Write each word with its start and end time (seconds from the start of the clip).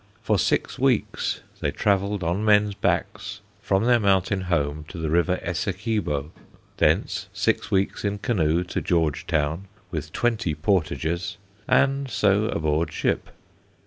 For 0.23 0.39
six 0.39 0.79
weeks 0.79 1.41
they 1.59 1.69
travelled 1.69 2.23
on 2.23 2.43
men's 2.43 2.73
backs, 2.73 3.41
from 3.61 3.83
their 3.83 3.99
mountain 3.99 4.41
home 4.45 4.83
to 4.87 4.97
the 4.97 5.11
River 5.11 5.37
Essequibo; 5.43 6.31
thence, 6.77 7.27
six 7.33 7.69
weeks 7.69 8.03
in 8.03 8.17
canoe 8.17 8.63
to 8.63 8.81
Georgetown, 8.81 9.67
with 9.91 10.11
twenty 10.11 10.55
portages; 10.55 11.37
and, 11.67 12.09
so 12.09 12.45
aboard 12.45 12.91
ship. 12.91 13.29